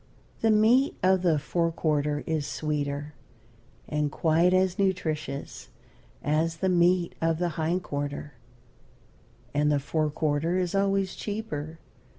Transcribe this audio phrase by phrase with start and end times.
[0.39, 3.13] The meat of the fore quarter is sweeter,
[3.87, 5.69] and quite as nutritious
[6.23, 8.33] as the meat of the hind quarter,
[9.53, 11.77] and the fore quarter is always cheaper.